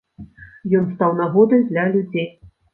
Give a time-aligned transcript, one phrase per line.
[0.79, 2.29] Ён стаў нагодай для людзей.